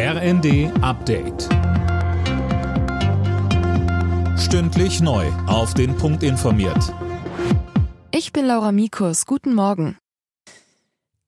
RND 0.00 0.70
Update. 0.80 1.48
Stündlich 4.38 5.00
neu. 5.00 5.26
Auf 5.48 5.74
den 5.74 5.96
Punkt 5.96 6.22
informiert. 6.22 6.94
Ich 8.12 8.32
bin 8.32 8.46
Laura 8.46 8.70
Mikus. 8.70 9.26
Guten 9.26 9.54
Morgen. 9.54 9.98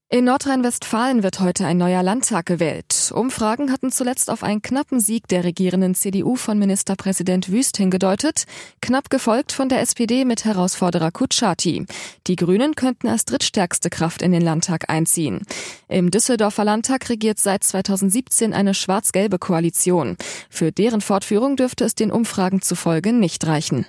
In 0.09 0.25
Nordrhein-Westfalen 0.25 1.25
wird 1.25 1.41
heute 1.41 1.67
ein 1.67 1.79
neuer 1.79 2.05
Landtag 2.05 2.47
gewählt. 2.47 2.93
Umfragen 3.13 3.73
hatten 3.73 3.91
zuletzt 3.91 4.31
auf 4.31 4.43
einen 4.43 4.63
knappen 4.63 5.01
Sieg 5.01 5.29
der 5.29 5.45
regierenden 5.45 5.95
CDU 5.95 6.37
von 6.37 6.59
Ministerpräsident 6.59 7.51
Wüst 7.51 7.77
hingedeutet, 7.77 8.45
knapp 8.81 9.11
gefolgt 9.11 9.53
von 9.53 9.69
der 9.69 9.81
SPD 9.81 10.25
mit 10.25 10.45
Herausforderer 10.45 11.11
Kutschaty. 11.11 11.87
Die 12.27 12.37
Grünen 12.37 12.75
könnten 12.75 13.09
als 13.09 13.25
drittstärkste 13.25 13.91
Kraft 13.91 14.23
in 14.23 14.33
den 14.33 14.43
Landtag 14.43 14.91
einziehen. 14.91 15.43
Im 15.89 16.11
Düsseldorfer 16.11 16.65
Landtag 16.65 17.09
regiert 17.09 17.39
seit 17.39 17.65
2017 17.65 18.53
eine 18.53 18.75
schwarz-gelbe 18.75 19.39
Koalition. 19.39 20.17
Für 20.49 20.73
deren 20.73 21.01
Fortführung 21.01 21.57
dürfte 21.57 21.85
es 21.85 21.95
den 21.95 22.11
Umfragen 22.11 22.63
zufolge 22.63 23.13
nicht 23.13 23.47
reichen. 23.47 23.87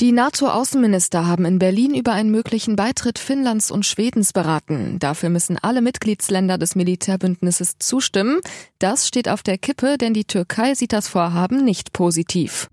Die 0.00 0.12
NATO-Außenminister 0.12 1.26
haben 1.26 1.44
in 1.44 1.58
Berlin 1.58 1.92
über 1.92 2.12
einen 2.12 2.30
möglichen 2.30 2.76
Beitritt 2.76 3.18
Finnlands 3.18 3.72
und 3.72 3.84
Schwedens 3.84 4.32
beraten. 4.32 5.00
Dafür 5.00 5.28
müssen 5.28 5.58
alle 5.58 5.80
Mitgliedsländer 5.80 6.56
des 6.56 6.76
Militärbündnisses 6.76 7.78
zustimmen. 7.80 8.38
Das 8.78 9.08
steht 9.08 9.28
auf 9.28 9.42
der 9.42 9.58
Kippe, 9.58 9.98
denn 9.98 10.14
die 10.14 10.24
Türkei 10.24 10.74
sieht 10.76 10.92
das 10.92 11.08
Vorhaben 11.08 11.64
nicht 11.64 11.92
positiv. 11.92 12.68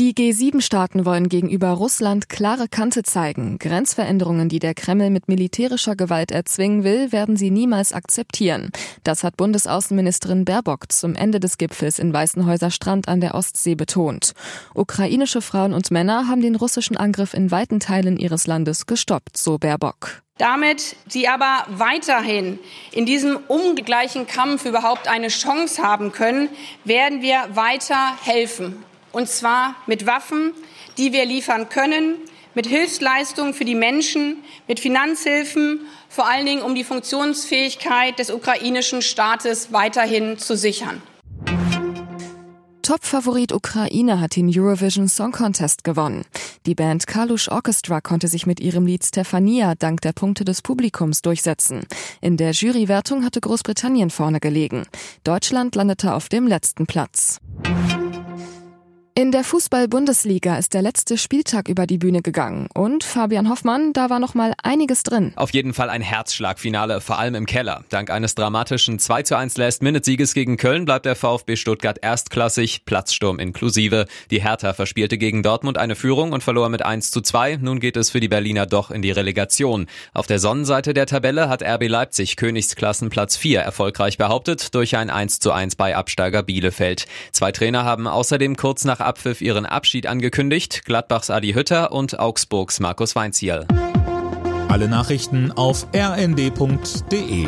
Die 0.00 0.12
G7-Staaten 0.12 1.06
wollen 1.06 1.28
gegenüber 1.28 1.68
Russland 1.68 2.28
klare 2.28 2.66
Kante 2.66 3.04
zeigen. 3.04 3.58
Grenzveränderungen, 3.58 4.48
die 4.48 4.58
der 4.58 4.74
Kreml 4.74 5.08
mit 5.10 5.28
militärischer 5.28 5.94
Gewalt 5.94 6.32
erzwingen 6.32 6.82
will, 6.82 7.12
werden 7.12 7.36
sie 7.36 7.52
niemals 7.52 7.92
akzeptieren. 7.92 8.72
Das 9.04 9.22
hat 9.22 9.36
Bundesaußenministerin 9.36 10.44
Baerbock 10.44 10.90
zum 10.90 11.14
Ende 11.14 11.38
des 11.38 11.58
Gipfels 11.58 12.00
in 12.00 12.12
Weißenhäuser 12.12 12.72
Strand 12.72 13.06
an 13.06 13.20
der 13.20 13.36
Ostsee 13.36 13.76
betont. 13.76 14.32
Ukrainische 14.74 15.40
Frauen 15.40 15.72
und 15.72 15.92
Männer 15.92 16.26
haben 16.26 16.42
den 16.42 16.56
russischen 16.56 16.96
Angriff 16.96 17.32
in 17.32 17.52
weiten 17.52 17.78
Teilen 17.78 18.16
ihres 18.16 18.48
Landes 18.48 18.86
gestoppt, 18.86 19.36
so 19.36 19.58
Baerbock. 19.58 20.22
Damit 20.38 20.96
sie 21.06 21.28
aber 21.28 21.66
weiterhin 21.68 22.58
in 22.90 23.06
diesem 23.06 23.36
ungleichen 23.46 24.26
Kampf 24.26 24.64
überhaupt 24.64 25.06
eine 25.06 25.28
Chance 25.28 25.80
haben 25.80 26.10
können, 26.10 26.48
werden 26.84 27.22
wir 27.22 27.44
weiter 27.54 28.16
helfen 28.24 28.84
und 29.14 29.28
zwar 29.28 29.76
mit 29.86 30.06
Waffen, 30.06 30.52
die 30.98 31.12
wir 31.12 31.24
liefern 31.24 31.68
können, 31.68 32.16
mit 32.54 32.66
Hilfsleistungen 32.66 33.54
für 33.54 33.64
die 33.64 33.74
Menschen, 33.74 34.38
mit 34.68 34.80
Finanzhilfen, 34.80 35.80
vor 36.08 36.28
allen 36.28 36.46
Dingen 36.46 36.62
um 36.62 36.74
die 36.74 36.84
Funktionsfähigkeit 36.84 38.18
des 38.18 38.30
ukrainischen 38.30 39.02
Staates 39.02 39.72
weiterhin 39.72 40.38
zu 40.38 40.56
sichern. 40.56 41.02
Top-Favorit 42.82 43.52
Ukraine 43.52 44.20
hat 44.20 44.36
den 44.36 44.52
Eurovision 44.54 45.08
Song 45.08 45.32
Contest 45.32 45.84
gewonnen. 45.84 46.26
Die 46.66 46.74
Band 46.74 47.06
Kalush 47.06 47.48
Orchestra 47.48 48.02
konnte 48.02 48.28
sich 48.28 48.46
mit 48.46 48.60
ihrem 48.60 48.84
Lied 48.84 49.02
Stefania 49.02 49.74
dank 49.74 50.02
der 50.02 50.12
Punkte 50.12 50.44
des 50.44 50.60
Publikums 50.60 51.22
durchsetzen. 51.22 51.86
In 52.20 52.36
der 52.36 52.50
Jurywertung 52.50 53.24
hatte 53.24 53.40
Großbritannien 53.40 54.10
vorne 54.10 54.38
gelegen. 54.38 54.82
Deutschland 55.24 55.74
landete 55.74 56.12
auf 56.12 56.28
dem 56.28 56.46
letzten 56.46 56.86
Platz. 56.86 57.38
In 59.16 59.30
der 59.30 59.44
Fußball-Bundesliga 59.44 60.58
ist 60.58 60.74
der 60.74 60.82
letzte 60.82 61.16
Spieltag 61.16 61.68
über 61.68 61.86
die 61.86 61.98
Bühne 61.98 62.20
gegangen 62.20 62.66
und 62.74 63.04
Fabian 63.04 63.48
Hoffmann, 63.48 63.92
da 63.92 64.10
war 64.10 64.18
noch 64.18 64.34
mal 64.34 64.54
einiges 64.60 65.04
drin. 65.04 65.32
Auf 65.36 65.54
jeden 65.54 65.72
Fall 65.72 65.88
ein 65.88 66.02
Herzschlagfinale, 66.02 67.00
vor 67.00 67.20
allem 67.20 67.36
im 67.36 67.46
Keller. 67.46 67.84
Dank 67.90 68.10
eines 68.10 68.34
dramatischen 68.34 68.98
2 68.98 69.22
zu 69.22 69.38
1 69.38 69.56
Last-Minute-Sieges 69.56 70.34
gegen 70.34 70.56
Köln 70.56 70.84
bleibt 70.84 71.06
der 71.06 71.14
VfB 71.14 71.54
Stuttgart 71.54 71.98
erstklassig, 72.02 72.86
Platzsturm 72.86 73.38
inklusive. 73.38 74.06
Die 74.32 74.42
Hertha 74.42 74.72
verspielte 74.72 75.16
gegen 75.16 75.44
Dortmund 75.44 75.78
eine 75.78 75.94
Führung 75.94 76.32
und 76.32 76.42
verlor 76.42 76.68
mit 76.68 76.84
1 76.84 77.12
zu 77.12 77.20
2. 77.20 77.58
Nun 77.58 77.78
geht 77.78 77.96
es 77.96 78.10
für 78.10 78.18
die 78.18 78.26
Berliner 78.26 78.66
doch 78.66 78.90
in 78.90 79.00
die 79.00 79.12
Relegation. 79.12 79.86
Auf 80.12 80.26
der 80.26 80.40
Sonnenseite 80.40 80.92
der 80.92 81.06
Tabelle 81.06 81.48
hat 81.48 81.62
RB 81.62 81.86
Leipzig 81.86 82.34
Königsklassenplatz 82.34 83.36
4 83.36 83.60
erfolgreich 83.60 84.18
behauptet 84.18 84.74
durch 84.74 84.96
ein 84.96 85.08
1 85.08 85.38
zu 85.38 85.52
1 85.52 85.76
bei 85.76 85.94
Absteiger 85.94 86.42
Bielefeld. 86.42 87.06
Zwei 87.30 87.52
Trainer 87.52 87.84
haben 87.84 88.08
außerdem 88.08 88.56
kurz 88.56 88.84
nach 88.84 89.03
Abpfiff 89.04 89.40
ihren 89.40 89.66
Abschied 89.66 90.06
angekündigt, 90.06 90.84
Gladbachs 90.84 91.30
Adi 91.30 91.52
Hütter 91.52 91.92
und 91.92 92.18
Augsburgs 92.18 92.80
Markus 92.80 93.14
Weinzierl. 93.14 93.66
Alle 94.68 94.88
Nachrichten 94.88 95.52
auf 95.52 95.86
rnd.de 95.94 97.46